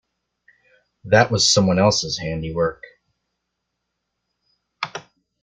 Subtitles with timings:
[1.03, 2.81] That was someone else's handy work.